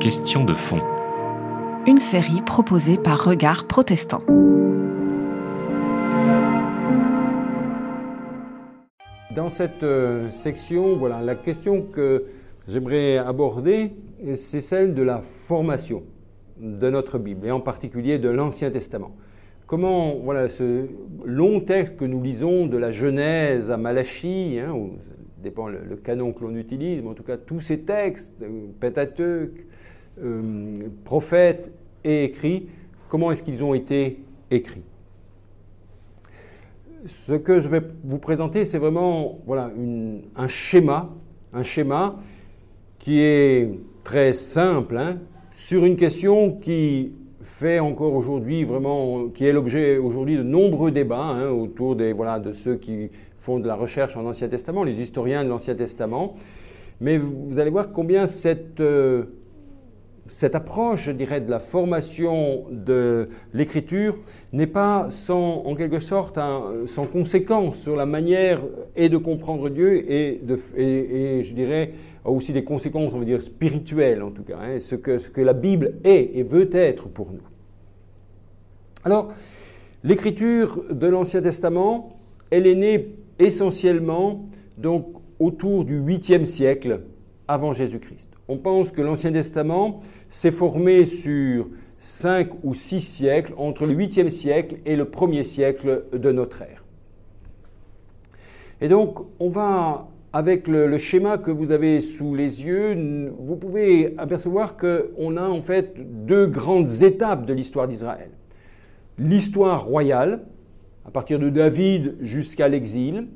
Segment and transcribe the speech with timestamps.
[0.00, 0.80] Question de fond.
[1.86, 4.22] Une série proposée par Regard Protestant.
[9.36, 12.24] Dans cette euh, section, voilà, la question que
[12.66, 13.92] j'aimerais aborder,
[14.34, 16.02] c'est celle de la formation
[16.58, 19.12] de notre Bible, et en particulier de l'Ancien Testament.
[19.68, 20.88] Comment, voilà, ce
[21.24, 24.74] long texte que nous lisons de la Genèse à Malachie, hein,
[25.42, 29.66] dépend le, canon que l'on utilise, mais en tout cas tous ces textes, euh, Pentateuque,
[30.22, 30.72] euh,
[31.04, 31.70] prophètes
[32.04, 32.68] et écrits,
[33.08, 34.18] comment est-ce qu'ils ont été
[34.50, 34.82] écrits?
[37.06, 39.70] Ce que je vais vous présenter, c'est vraiment voilà,
[40.36, 41.10] un schéma,
[41.52, 42.16] un schéma
[42.98, 43.70] qui est
[44.02, 45.18] très simple, hein,
[45.52, 51.18] sur une question qui fait encore aujourd'hui vraiment, qui est l'objet aujourd'hui de nombreux débats
[51.18, 53.10] hein, autour des, voilà, de ceux qui
[53.48, 56.34] font de la recherche en Ancien Testament, les historiens de l'Ancien Testament.
[57.00, 59.24] Mais vous allez voir combien cette, euh,
[60.26, 64.18] cette approche, je dirais, de la formation de l'écriture
[64.52, 66.38] n'est pas sans, en quelque sorte,
[66.84, 68.60] sans conséquence sur la manière
[68.96, 71.92] et de comprendre Dieu et, de, et, je dirais
[72.26, 75.40] aussi des conséquences, on va dire, spirituelles en tout cas, hein, ce, que, ce que
[75.40, 77.48] la Bible est et veut être pour nous.
[79.04, 79.28] Alors,
[80.04, 82.18] l'écriture de l'Ancien Testament,
[82.50, 85.06] elle est née essentiellement donc
[85.38, 87.02] autour du 8e siècle
[87.46, 88.30] avant Jésus-Christ.
[88.48, 94.28] On pense que l'Ancien Testament s'est formé sur cinq ou six siècles, entre le 8e
[94.28, 96.84] siècle et le 1er siècle de notre ère.
[98.80, 103.56] Et donc, on va, avec le, le, schéma que vous avez sous les yeux, vous
[103.56, 105.94] pouvez apercevoir qu'on a en fait
[106.26, 108.30] deux grandes étapes de l'histoire d'Israël.
[109.18, 110.44] L'histoire royale,
[111.08, 113.28] à partir de David jusqu'à l'exil,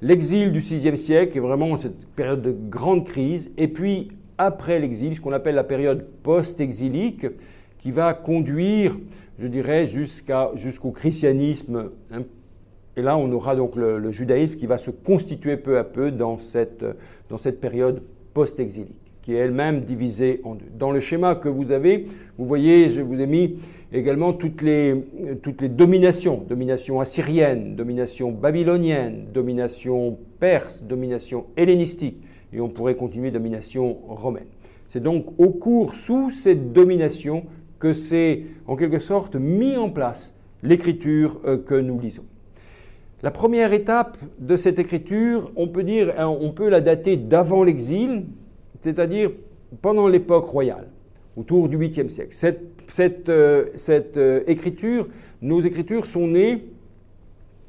[0.00, 5.16] l'exil du VIe siècle est vraiment cette période de grande crise, et puis après l'exil,
[5.16, 7.26] ce qu'on appelle la période post-exilique,
[7.78, 8.96] qui va conduire,
[9.40, 9.86] je dirais,
[10.54, 11.90] jusqu'au christianisme.
[12.12, 12.22] Hein.
[12.94, 16.38] Et là, on aura donc le, judaïsme qui va se constituer peu à peu dans
[16.38, 16.84] cette,
[17.28, 20.66] dans cette période post-exilique, qui est elle-même divisée en deux.
[20.78, 22.06] Dans le schéma que vous avez,
[22.38, 23.56] vous voyez, je vous ai mis
[23.92, 24.94] également toutes les,
[25.42, 32.22] toutes les dominations, domination assyrienne, domination babylonienne, domination perse, domination hellénistique,
[32.52, 34.46] et on pourrait continuer domination romaine.
[34.88, 37.44] C'est donc au cours, sous cette domination,
[37.78, 42.24] que c'est en quelque sorte mis en place l'écriture euh, que nous lisons.
[43.22, 47.64] La première étape de cette écriture, on peut dire, hein, on peut la dater d'avant
[47.64, 48.24] l'exil,
[48.80, 49.30] c'est-à-dire
[49.82, 50.88] pendant l'époque royale,
[51.36, 52.34] autour du 8e siècle.
[52.88, 55.08] Cette, euh, euh, écriture,
[55.42, 56.64] nos écritures sont nées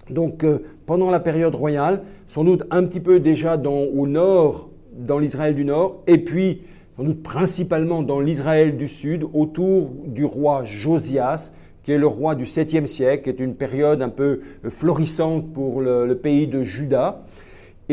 [0.09, 0.45] donc
[0.85, 5.63] pendant la période royale, sans doute un petit peu déjà au nord dans l'Israël du
[5.63, 6.63] Nord, et puis
[6.97, 11.51] sans doute principalement dans l'Israël du Sud, autour du roi Josias,
[11.83, 15.81] qui est le roi du 7e siècle, qui est une période un peu florissante pour
[15.81, 17.23] le, pays de Juda.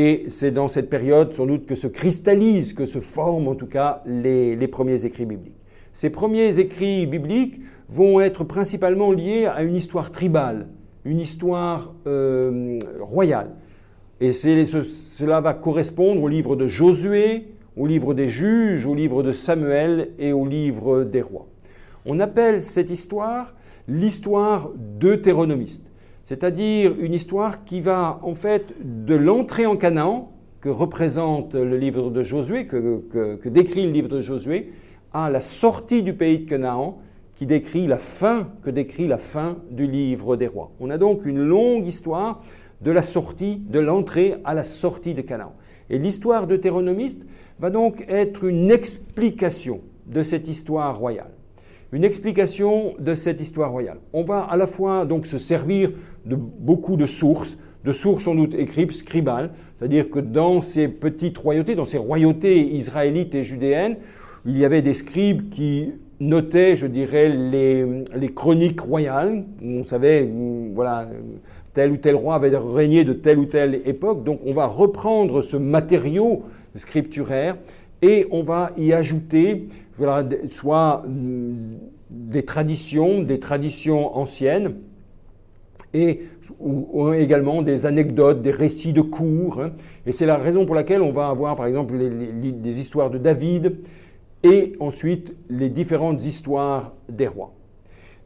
[0.01, 3.67] Et c'est dans cette période sans doute que se cristallisent, que se forment en tout
[3.67, 5.61] cas les, premiers écrits bibliques.
[5.93, 10.69] Ces premiers écrits bibliques vont être principalement liés à une histoire tribale,
[11.05, 13.57] une histoire euh, royale.
[14.21, 19.33] Et cela va correspondre au livre de Josué, au livre des juges, au livre de
[19.33, 21.49] Samuel et au livre des rois.
[22.07, 23.57] On appelle cette histoire
[23.89, 25.91] l'histoire deutéronomiste,
[26.29, 30.31] c'est-à-dire une histoire qui va en fait de l'entrée en Canaan,
[30.61, 34.75] que représente le livre de Josué, que, décrit le livre de Josué,
[35.15, 36.99] à la sortie du pays de Canaan,
[37.35, 40.71] qui décrit la fin, que décrit la fin du livre des rois.
[40.81, 42.43] On a donc une longue histoire
[42.83, 45.55] de la sortie, de l'entrée à la sortie de Canaan.
[45.89, 47.25] Et l'histoire deutéronomiste
[47.59, 51.38] va donc être une explication de cette histoire royale.
[51.91, 53.97] Une explication de cette histoire royale.
[54.13, 55.91] On va à la fois donc se servir
[56.27, 61.39] de beaucoup de sources, de sources sans doute écrites, scribales, c'est-à-dire que dans ces petites
[61.39, 63.97] royautés, dans ces royautés israélites et judéennes,
[64.45, 69.45] il y avait des scribes qui notaient, je dirais, les, chroniques royales.
[69.65, 70.29] On savait,
[70.75, 71.09] voilà,
[71.73, 74.25] tel ou tel roi avait régné de telle ou telle époque.
[74.25, 76.43] Donc on va reprendre ce matériau
[76.75, 77.57] scripturaire
[78.03, 79.69] et on va y ajouter
[80.49, 81.79] soit mm,
[82.11, 84.75] des traditions, des traditions anciennes,
[85.95, 86.21] et
[87.15, 89.61] également des anecdotes, des récits de cours.
[89.61, 89.73] Hein.
[90.07, 93.79] Et c'est la raison pour laquelle on va avoir par exemple des histoires de David
[94.43, 97.55] et ensuite les différentes histoires des rois.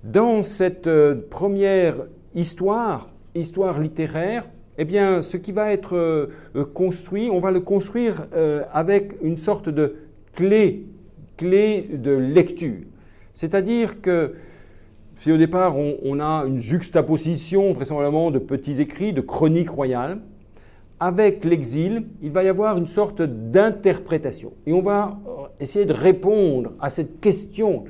[0.04, 4.48] Dans cette euh, première histoire, histoire littéraire,
[4.78, 9.14] eh bien, ce qui va être euh, euh, construit, on va le construire euh, avec
[9.22, 9.96] une sorte de
[10.34, 10.86] clé
[11.36, 12.80] clé de lecture.
[13.32, 14.34] C'est-à-dire que
[15.16, 20.20] si au départ on, a une juxtaposition vraisemblablement de petits écrits, de chroniques royales,
[21.00, 24.52] avec l'exil, il va y avoir une sorte d'interprétation.
[24.66, 25.18] Et on va
[25.58, 27.84] essayer de répondre à cette question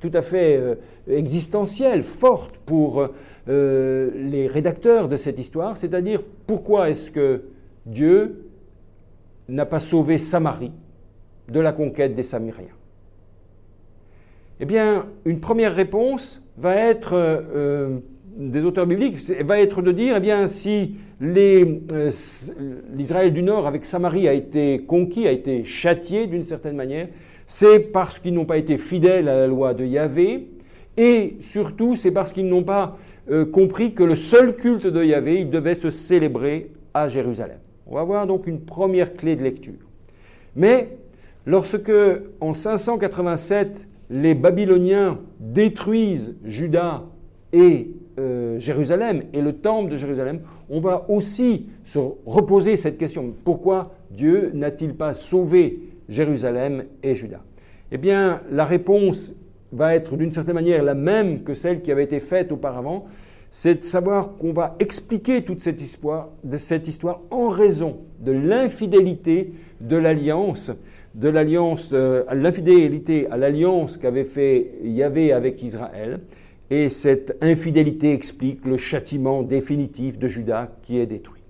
[0.00, 0.60] tout à fait,
[1.08, 3.08] existentielle, forte pour
[3.48, 7.42] euh, les rédacteurs de cette histoire, c'est-à-dire pourquoi est-ce que
[7.86, 8.46] Dieu
[9.48, 10.72] n'a pas sauvé Samarie
[11.48, 12.76] de la conquête des Samiriens
[14.60, 18.00] Eh bien, une première réponse va être
[18.36, 22.10] des auteurs bibliques va être de dire, eh bien, si euh,
[22.94, 27.08] l'Israël du Nord avec Samarie a été conquis, a été châtié d'une certaine manière,
[27.46, 30.48] c'est parce qu'ils n'ont pas été fidèles à la loi de Yahvé,
[30.96, 32.96] et surtout c'est parce qu'ils n'ont pas
[33.30, 37.58] euh, compris que le seul culte de Yahvé, devait se célébrer à Jérusalem.
[37.86, 39.74] On va voir donc une première clé de lecture.
[40.56, 40.96] Mais
[41.46, 41.92] lorsque
[42.40, 47.04] en 587 les Babyloniens détruisent Juda
[47.52, 53.32] et euh, Jérusalem et le temple de Jérusalem, on va aussi se reposer cette question.
[53.44, 57.40] Pourquoi Dieu n'a-t-il pas sauvé Jérusalem et Juda?
[57.90, 59.34] Eh bien, la réponse
[59.72, 63.06] va être d'une certaine manière la même que celle qui avait été faite auparavant,
[63.50, 68.32] c'est de savoir qu'on va expliquer toute cette histoire, de cette histoire en raison de
[68.32, 70.70] l'infidélité de l'alliance,
[71.14, 76.20] de l'alliance, euh, l'infidélité à l'alliance qu'avait fait Yahvé avec Israël,
[76.70, 81.42] et cette infidélité explique le châtiment définitif de Judas qui est détruit.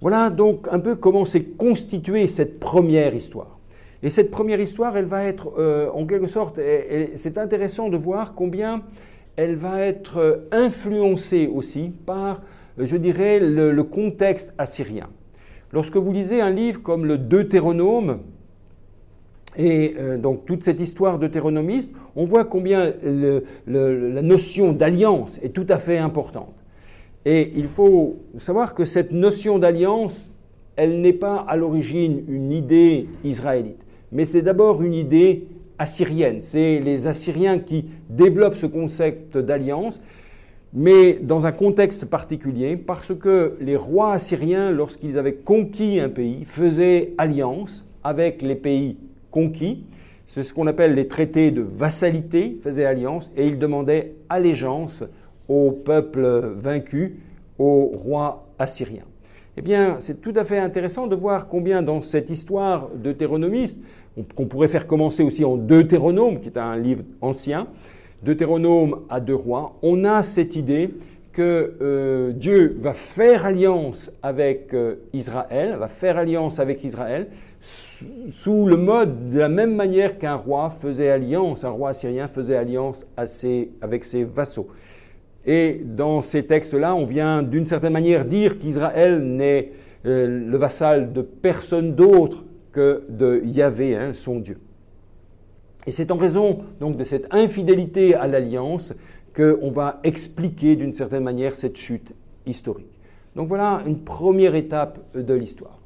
[0.00, 3.59] Voilà donc un peu comment s'est constituée cette première histoire.
[4.02, 6.60] Et cette première histoire, elle va être euh, en quelque sorte,
[7.14, 8.82] c'est intéressant de voir combien
[9.36, 12.42] elle va être euh, influencée aussi par,
[12.78, 15.08] je dirais, le contexte assyrien.
[15.72, 18.20] Lorsque vous lisez un livre comme le Deutéronome,
[19.56, 22.92] et euh, donc toute cette histoire deutéronomiste, on voit combien
[23.66, 26.54] la notion d'alliance est tout à fait importante.
[27.24, 30.32] Et il faut savoir que cette notion d'alliance,
[30.76, 35.46] elle n'est pas à l'origine une idée israélite, mais c'est d'abord une idée
[35.78, 36.42] assyrienne.
[36.42, 40.02] C'est les Assyriens qui développent ce concept d'alliance,
[40.72, 46.44] mais dans un contexte particulier, parce que les rois assyriens, lorsqu'ils avaient conquis un pays,
[46.44, 48.98] faisaient alliance avec les pays
[49.30, 49.84] conquis.
[50.26, 55.02] C'est ce qu'on appelle les traités de vassalité, faisaient alliance, et ils demandaient allégeance
[55.48, 57.16] au peuple vaincu,
[57.58, 59.02] au roi assyrien.
[59.56, 63.82] Eh bien, c'est tout à fait intéressant de voir combien dans cette histoire deutéronomiste,
[64.34, 67.68] qu'on pourrait faire commencer aussi en Deutéronome, qui est un livre ancien,
[68.22, 70.90] Deutéronome à deux rois, on a cette idée
[71.32, 77.28] que euh, Dieu va faire alliance avec euh, Israël, va faire alliance avec Israël,
[77.60, 82.56] sous le mode de la même manière qu'un roi faisait alliance, un roi assyrien faisait
[82.56, 84.68] alliance avec ses vassaux.
[85.46, 89.72] Et dans ces textes-là, on vient d'une certaine manière dire qu'Israël n'est
[90.06, 94.58] euh, le vassal de personne d'autre que de Yahvé, hein, son Dieu.
[95.86, 98.92] Et c'est en raison donc de cette infidélité à l'alliance
[99.34, 102.12] qu'on va expliquer d'une certaine manière cette chute
[102.46, 103.00] historique.
[103.36, 105.80] Donc voilà une première étape de l'histoire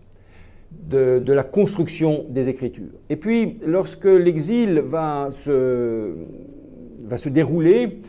[0.89, 2.93] de, la construction des Écritures.
[3.09, 6.13] Et puis, lorsque l'exil va se,
[7.05, 8.01] va se dérouler,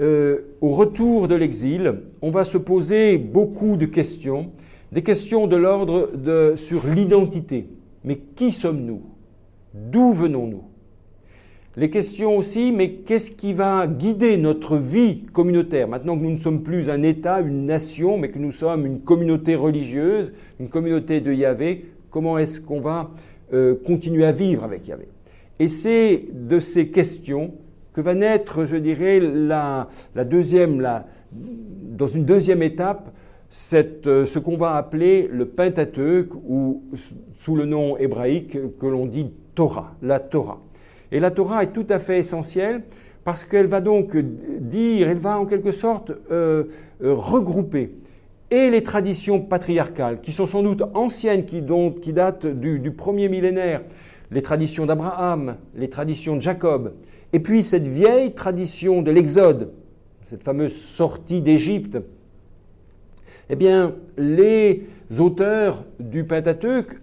[0.00, 4.50] euh, au retour de l'exil, on va se poser beaucoup de questions,
[4.92, 7.68] des questions de l'ordre de, sur l'identité.
[8.04, 9.02] Mais qui sommes-nous?
[9.74, 10.64] D'où venons-nous?
[11.76, 15.86] Les questions aussi, mais qu'est-ce qui va guider notre vie communautaire?
[15.86, 19.00] Maintenant que nous ne sommes plus un État, une nation, mais que nous sommes une
[19.00, 23.10] communauté religieuse, une communauté de Yahvé, Comment est-ce qu'on va
[23.52, 25.08] euh, continuer à vivre avec Yahvé?
[25.60, 27.54] Et c'est de ces questions
[27.92, 29.88] que va naître, je dirais, la,
[30.24, 30.84] deuxième,
[31.32, 33.14] dans une deuxième étape,
[33.72, 36.82] euh, ce qu'on va appeler le Pentateuque ou
[37.34, 40.60] sous le nom hébraïque que l'on dit Torah, la Torah.
[41.12, 42.82] Et la Torah est tout à fait essentielle
[43.24, 46.64] parce qu'elle va donc dire, elle va en quelque sorte euh,
[47.00, 47.92] regrouper
[48.50, 53.82] et les traditions patriarcales, qui sont sans doute anciennes, qui, datent du, premier millénaire,
[54.30, 56.94] les traditions d'Abraham, les traditions de Jacob,
[57.32, 59.70] et puis cette vieille tradition de l'Exode,
[60.28, 61.98] cette fameuse sortie d'Égypte,
[63.50, 64.86] eh bien, les
[65.18, 67.00] auteurs du Pentateuque,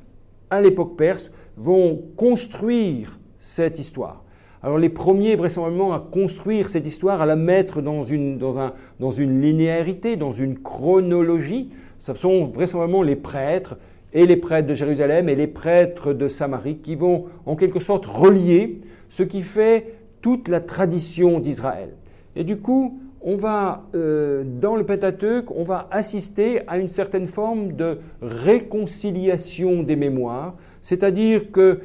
[0.50, 4.24] à l'époque perse, vont construire cette histoire.
[4.64, 8.74] Alors les premiers vraisemblablement à construire cette histoire, à la mettre dans une, dans un,
[9.00, 13.78] dans une linéarité, dans une chronologie, ce sont vraisemblablement les prêtres
[14.14, 18.06] et les prêtres de Jérusalem et les prêtres de Samarie qui vont en quelque sorte
[18.06, 21.90] relier ce qui fait toute la tradition d'Israël.
[22.36, 27.28] Et du coup, on va, euh, dans le Pentateuque, on va assister à une certaine
[27.28, 31.82] forme de réconciliation des mémoires, c'est-à-dire que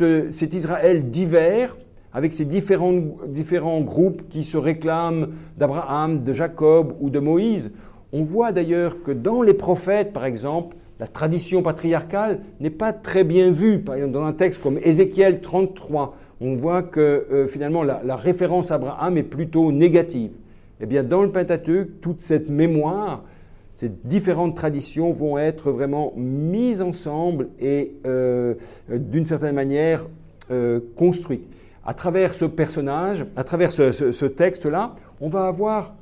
[0.00, 1.76] euh, cet Israël divers,
[2.14, 5.28] avec ses différents, différents groupes qui se réclament
[5.58, 7.70] d'Abraham, de Jacob ou de Moïse,
[8.14, 13.24] on voit d'ailleurs que dans les prophètes, par exemple, la tradition patriarcale n'est pas très
[13.24, 13.80] bien vue.
[13.80, 18.70] Par exemple, dans un texte comme Ézéchiel 33, on voit que euh, finalement la, référence
[18.70, 20.30] à Abraham est plutôt négative.
[20.80, 23.24] Eh dans le Pentateuque, toute cette mémoire,
[23.74, 28.54] ces différentes traditions vont être vraiment mises ensemble et euh,
[28.90, 30.06] d'une certaine manière
[30.50, 31.46] euh, construites.
[31.84, 35.94] À travers ce personnage, à travers ce, texte-là, on va voir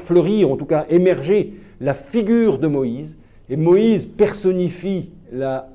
[0.00, 3.18] fleurir, en tout cas émerger, la figure de Moïse.
[3.50, 5.68] Et Moïse personnifie la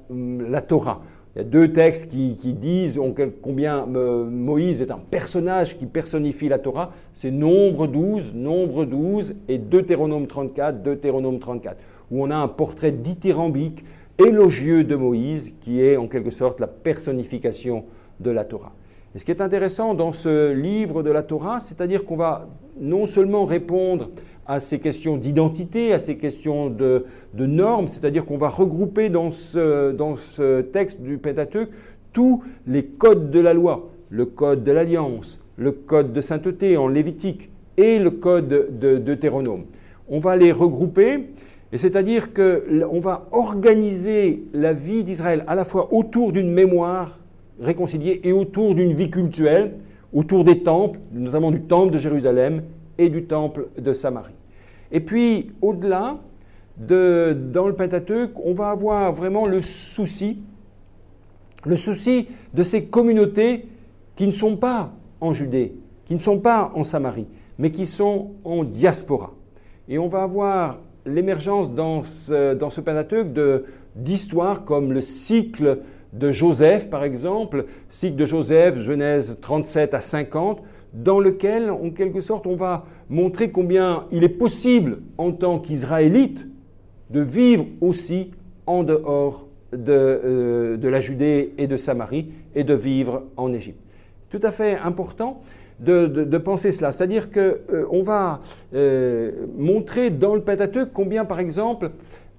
[0.67, 1.01] Torah.
[1.35, 3.01] Il y a deux textes qui, disent
[3.41, 6.91] combien Moïse est un personnage qui personnifie la Torah.
[7.11, 11.77] C'est Nombre 12, Nombre 12 et Deutéronome 34, Deutéronome 34,
[12.11, 13.83] où on a un portrait dithyrambique,
[14.19, 17.85] élogieux de Moïse, qui est en quelque sorte la personnification
[18.19, 18.73] de la Torah.
[19.15, 22.47] Et ce qui est intéressant dans ce livre de la Torah, c'est-à-dire qu'on va
[22.79, 24.11] non seulement répondre
[24.45, 29.91] à ces questions d'identité, à ces questions de, normes, c'est-à-dire qu'on va regrouper dans ce,
[29.91, 31.69] dans ce texte du Pentateuque
[32.11, 36.87] tous les codes de la loi, le code de l'alliance, le code de sainteté en
[36.87, 39.63] Lévitique et le code de Deutéronome.
[40.07, 41.29] On va les regrouper,
[41.71, 47.19] et c'est-à-dire qu'on va organiser la vie d'Israël à la fois autour d'une mémoire
[47.59, 49.73] réconciliée et autour d'une vie cultuelle,
[50.13, 52.61] autour des temples, notamment du temple de Jérusalem
[52.97, 54.33] et du temple de Samarie.
[54.91, 56.17] Et puis, au-delà,
[56.77, 60.39] de, dans le Pentateuque, on va avoir vraiment le souci,
[61.65, 63.67] le souci de ces communautés
[64.15, 68.31] qui ne sont pas en Judée, qui ne sont pas en Samarie, mais qui sont
[68.43, 69.33] en diaspora.
[69.87, 73.29] Et on va avoir l'émergence dans ce, dans ce Pentateuque
[73.95, 75.79] d'histoires comme le cycle
[76.13, 80.61] de Joseph, par exemple, cycle de Joseph, Genèse 37 à 50,
[80.93, 86.47] dans lequel, en quelque sorte, on va montrer combien il est possible, en tant qu'Israélite,
[87.09, 88.31] de vivre aussi
[88.65, 93.79] en dehors de, euh, la Judée et de Samarie et de vivre en Égypte.
[94.29, 95.41] Tout à fait important
[95.79, 98.41] de, de, penser cela, c'est-à-dire qu'on euh, va
[98.73, 101.91] euh, montrer dans le Pentateuque combien, par exemple,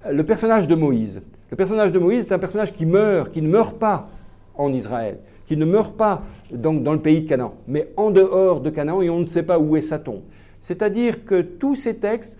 [0.09, 1.21] le personnage de Moïse,
[1.51, 4.09] le personnage de Moïse est un personnage qui meurt, qui ne meurt pas
[4.55, 8.61] en Israël, qui ne meurt pas donc dans le pays de Canaan, mais en dehors
[8.61, 10.23] de Canaan et on ne sait pas où est sa tombe.
[10.59, 12.35] C'est-à-dire que tous ces textes,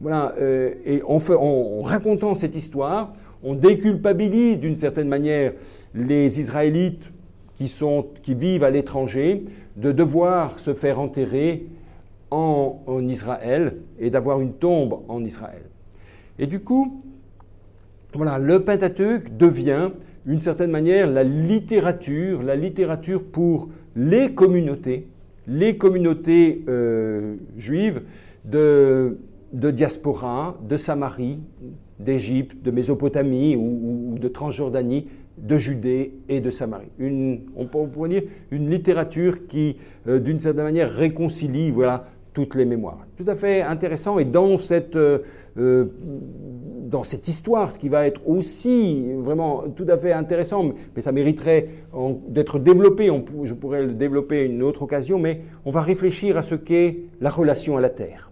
[0.00, 5.52] voilà, euh, en, racontant cette histoire, on déculpabilise d'une certaine manière
[5.94, 7.10] les Israélites
[7.56, 9.44] qui, sont, qui vivent à l'étranger
[9.76, 11.66] de devoir se faire enterrer
[12.30, 15.62] en, en Israël et d'avoir une tombe en Israël.
[16.38, 17.02] Et du coup,
[18.14, 19.90] voilà, le Pentateuque devient,
[20.26, 25.08] d'une certaine manière, la littérature, la littérature pour les communautés,
[25.46, 28.02] les communautés euh, juives
[28.44, 29.18] de,
[29.52, 31.40] diaspora, de Samarie,
[31.98, 36.90] d'Égypte, de Mésopotamie ou, de Transjordanie, de Judée et de Samarie.
[36.98, 39.76] Une, on pourrait dire une littérature qui,
[40.06, 43.06] euh, d'une certaine manière, réconcilie voilà, toutes les mémoires.
[43.16, 45.18] Tout à fait intéressant et dans cette, euh,
[45.58, 45.86] euh,
[46.88, 51.12] dans cette histoire, ce qui va être aussi vraiment tout à fait intéressant, mais ça
[51.12, 51.68] mériterait
[52.28, 53.10] d'être développé,
[53.44, 57.30] je pourrais le développer une autre occasion, mais on va réfléchir à ce qu'est la
[57.30, 58.30] relation à la terre.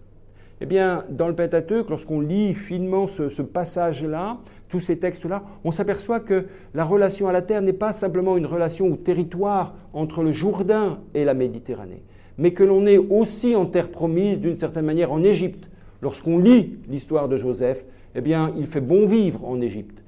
[0.61, 4.37] Eh bien, dans le Pentateuque, lorsqu'on lit finement ce, ce passage-là,
[4.69, 8.45] tous ces textes-là, on s'aperçoit que la relation à la terre n'est pas simplement une
[8.45, 12.03] relation au territoire entre le Jourdain et la Méditerranée
[12.37, 15.69] mais que l'on est aussi en terre promise d'une certaine manière en Égypte.
[16.01, 18.21] Lorsqu'on lit l'histoire de Joseph, eh
[18.57, 20.01] il fait bon vivre en Égypte.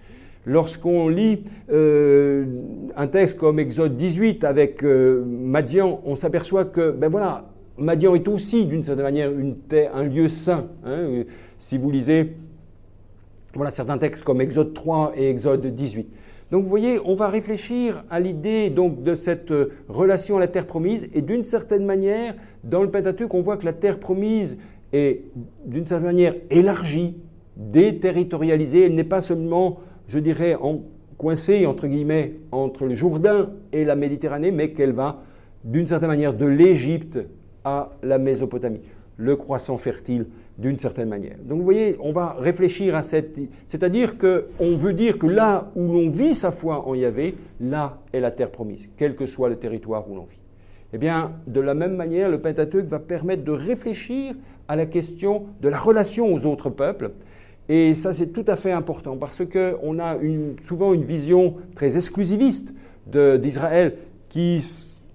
[0.45, 2.45] Lorsqu'on lit euh,
[2.97, 8.27] un texte comme Exode 18 avec euh, Madian, on s'aperçoit que, ben voilà, Madian est
[8.27, 9.31] aussi d'une certaine manière
[9.93, 10.67] un lieu saint.
[10.85, 11.23] Hein.
[11.59, 12.33] si vous lisez
[13.55, 16.07] voilà, certains textes comme Exode 3 et Exode 18.
[16.51, 20.67] Donc vous voyez, on va réfléchir à l'idée de cette euh, relation à la terre
[20.67, 24.57] promise et d'une certaine manière, dans le Pentateuque, on voit que la terre promise
[24.93, 25.23] est
[25.65, 27.17] d'une certaine manière élargie,
[27.57, 28.85] déterritorialisée.
[28.85, 30.81] Elle n'est pas seulement, je dirais, en,
[31.17, 35.23] coincée entre guillemets entre le Jourdain et la Méditerranée, mais qu'elle va
[35.63, 37.19] d'une certaine manière de l'Égypte
[37.63, 38.81] à la Mésopotamie.
[39.15, 41.37] Le croissant fertile d'une certaine manière.
[41.43, 43.39] Donc vous voyez, on va réfléchir à cette...
[43.67, 48.19] C'est-à-dire qu'on veut dire que là où l'on vit sa foi en Yahvé, là est
[48.19, 50.42] la terre promise, quel que soit le territoire où l'on vit.
[50.93, 54.35] Eh bien, de la même manière, le Pentateuque va permettre de réfléchir
[54.67, 57.11] à la question de la relation aux autres peuples.
[57.67, 60.17] Et ça, c'est tout à fait important parce qu'on a
[60.61, 62.73] souvent une vision très exclusiviste
[63.07, 63.95] d'Israël
[64.29, 64.63] qui,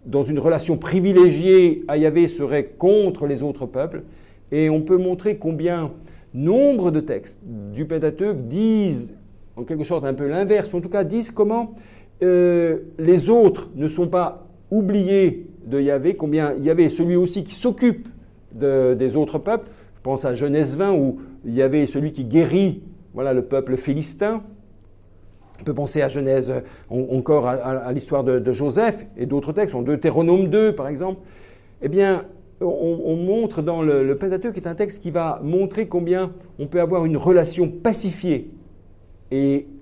[0.04, 4.02] dans une relation privilégiée à Yahvé, serait contre les autres peuples.
[4.50, 5.92] Et on peut montrer combien
[6.34, 9.14] nombre de textes du Pentateuque disent,
[9.56, 11.70] en quelque sorte un peu l'inverse, en tout cas disent comment
[12.22, 18.08] euh, les autres ne sont pas oubliés de Yahvé, combien Yahvé celui aussi qui s'occupe
[18.52, 19.68] des autres peuples.
[19.96, 22.82] Je pense à Genèse 20 où Yahvé est celui qui guérit
[23.14, 24.42] voilà, le peuple philistin.
[25.60, 26.52] On peut penser à Genèse,
[26.88, 31.20] encore à, l'histoire de, Joseph et d'autres textes, en Deutéronome 2 par exemple.
[31.82, 32.24] Eh bien,
[32.60, 36.66] on, montre dans le, le Pentateuque, qui est un texte qui va montrer combien on
[36.66, 38.50] peut avoir une relation pacifiée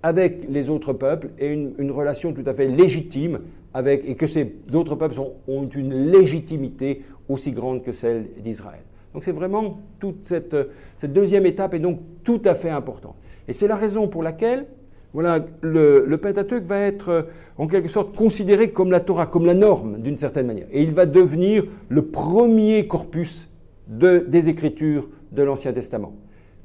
[0.02, 3.40] avec les autres peuples et une, relation tout à fait légitime
[3.84, 5.18] et que ces autres peuples
[5.48, 8.82] ont une légitimité aussi grande que celle d'Israël.
[9.16, 10.54] Donc c'est vraiment toute cette,
[11.02, 13.16] deuxième étape est donc tout à fait importante.
[13.48, 14.66] Et c'est la raison pour laquelle
[15.14, 17.22] voilà, le, le, Pentateuque va être euh,
[17.56, 20.66] en quelque sorte considéré comme la Torah, comme la norme d'une certaine manière.
[20.70, 23.48] Et il va devenir le premier corpus
[23.88, 26.12] de, des Écritures de l'Ancien Testament.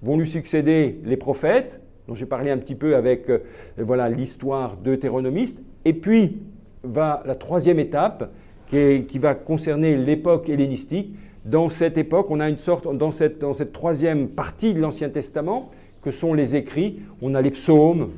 [0.01, 3.39] Vont lui succéder les prophètes, dont j'ai parlé un petit peu avec euh,
[3.77, 6.41] voilà l'histoire deutéronomiste, et puis
[6.83, 8.31] va la troisième étape
[8.67, 11.13] qui, va concerner l'époque hellénistique.
[11.45, 15.09] Dans cette époque, on a une sorte, dans cette, dans cette troisième partie de l'Ancien
[15.09, 15.67] Testament,
[16.01, 18.09] que sont les écrits, on a les psaumes,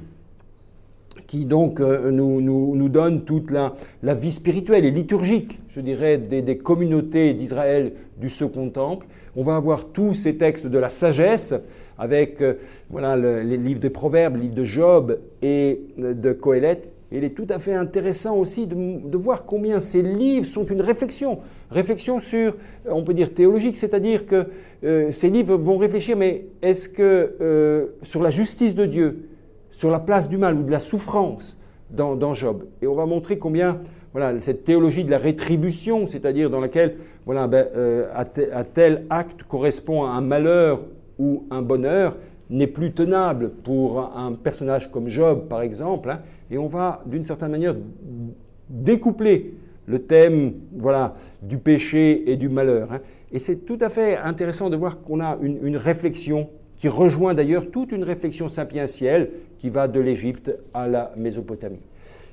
[1.27, 6.17] qui donc euh, nous, nous, nous, toute la, la, vie spirituelle et liturgique, je dirais,
[6.17, 9.07] des, des communautés d'Israël du Second Temple.
[9.35, 11.55] On va avoir tous ces textes de la sagesse,
[11.97, 12.55] avec euh,
[12.89, 16.92] voilà, les livres des Proverbes, le livre de Job et euh, de Coëlette.
[17.15, 21.39] Il est tout à fait intéressant aussi de, voir combien ces livres sont une réflexion,
[21.69, 24.47] réflexion sur, on peut dire théologique, c'est-à-dire que
[25.11, 29.29] ces livres vont réfléchir, mais est-ce que sur la justice de Dieu,
[29.69, 31.59] sur la place du mal ou de la souffrance
[31.93, 32.63] dans, Job.
[32.81, 33.81] Et on va montrer combien
[34.13, 39.43] voilà, cette théologie de la rétribution, c'est-à-dire dans laquelle voilà, ben, euh, à, tel acte
[39.43, 40.81] correspond à un malheur
[41.19, 42.15] ou un bonheur,
[42.49, 46.09] n'est plus tenable pour un personnage comme Job, par exemple.
[46.11, 46.19] Hein.
[46.51, 47.75] et on va, d'une certaine manière,
[48.69, 49.53] découpler
[49.85, 52.91] le thème voilà, du péché et du malheur.
[52.91, 52.99] Hein.
[53.31, 57.71] Et c'est tout à fait intéressant de voir qu'on a une, réflexion qui rejoint d'ailleurs
[57.71, 61.79] toute une réflexion sapientielle qui va de l'Égypte à la Mésopotamie.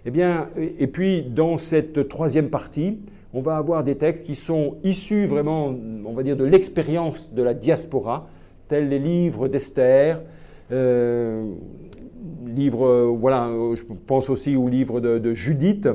[0.07, 2.99] Eh bien, et puis dans cette troisième partie,
[3.33, 7.43] on va avoir des textes qui sont issus vraiment, on va dire, de l'expérience de
[7.43, 8.29] la diaspora,
[8.71, 10.23] tels les livres d'Esther,
[10.71, 11.45] euh,
[12.47, 15.89] livres, voilà, je pense aussi au livre de, Judith,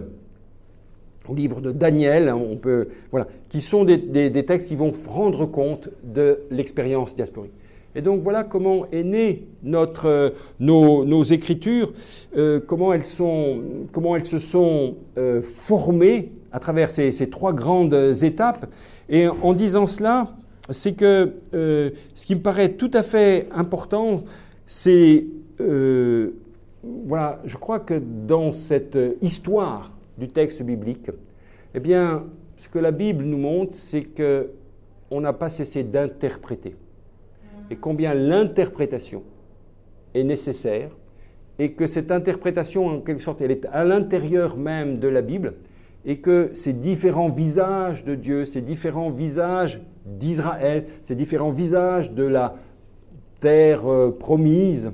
[1.27, 5.45] au livre de Daniel, hein, on peut, voilà, qui sont des, textes qui vont rendre
[5.45, 7.53] compte de l'expérience diasporique.
[7.97, 11.93] Et donc voilà comment est née notre, euh, nos, écritures,
[12.35, 13.61] euh, comment, elles sont,
[13.93, 14.95] comment elles se sont
[15.41, 18.65] formées à travers ces, trois grandes étapes.
[19.07, 20.35] Et en disant cela,
[20.69, 24.23] c'est que ce qui me paraît tout à fait important,
[24.65, 25.25] c'est,
[25.59, 31.11] voilà, je crois que dans cette histoire du texte biblique,
[31.73, 32.25] eh bien,
[32.57, 34.49] ce que la Bible nous montre, c'est que
[35.11, 36.75] on n'a pas cessé d'interpréter.
[37.69, 39.23] Et combien l'interprétation
[40.13, 40.89] est nécessaire
[41.59, 45.53] et que cette interprétation, en quelque sorte, elle est à l'intérieur même de la Bible
[46.05, 52.23] et que ces différents visages de Dieu, ces différents visages d'Israël, ces différents visages de
[52.23, 52.55] la
[53.39, 54.91] terre euh, promise,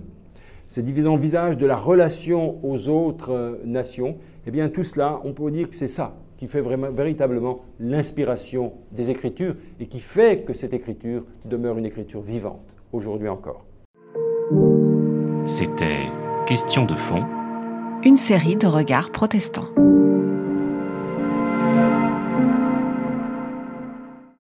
[0.69, 5.34] ces différents visages de la relation aux autres euh, nations, eh bien tout cela, on
[5.34, 10.41] peut dire que c'est ça qui fait vraiment, véritablement l'inspiration des Écritures et qui fait
[10.41, 13.65] que cette Écriture demeure une Écriture vivante aujourd'hui encore.
[15.45, 16.08] C'était
[16.52, 17.24] Question de fond.
[18.04, 19.69] Une série de regards protestants.